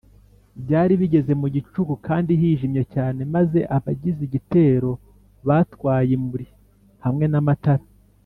byari 0.63 0.93
bigeze 1.01 1.31
mu 1.41 1.47
gicuku 1.55 1.93
kandi 2.07 2.31
hijimye 2.41 2.83
cyane; 2.93 3.21
maze 3.35 3.59
abagize 3.75 4.19
igitero 4.27 4.91
batwaye 5.47 6.11
imuri 6.17 6.47
hamwe 7.05 7.25
n’amatar 7.31 7.79